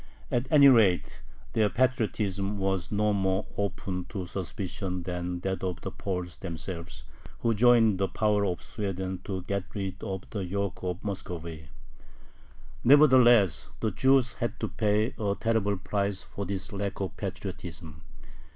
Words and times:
At 0.31 0.47
any 0.49 0.67
rate, 0.67 1.21
their 1.53 1.69
patriotism 1.69 2.57
was 2.57 2.91
no 2.91 3.13
more 3.13 3.45
open 3.55 4.05
to 4.05 4.25
suspicion 4.25 5.03
than 5.03 5.41
that 5.41 5.63
of 5.63 5.81
the 5.81 5.91
Poles 5.91 6.37
themselves, 6.37 7.03
who 7.41 7.53
joined 7.53 7.99
the 7.99 8.07
power 8.07 8.43
of 8.43 8.63
Sweden 8.63 9.19
to 9.25 9.43
get 9.43 9.65
rid 9.75 10.03
of 10.03 10.27
the 10.31 10.43
yoke 10.43 10.79
of 10.81 11.03
Muscovy. 11.03 11.67
Nevertheless, 12.83 13.69
the 13.79 13.91
Jews 13.91 14.33
had 14.33 14.59
to 14.59 14.69
pay 14.69 15.13
a 15.19 15.35
terrible 15.39 15.77
price 15.77 16.23
for 16.23 16.47
this 16.47 16.73
lack 16.73 16.99
of 16.99 17.15
patriotism. 17.15 18.01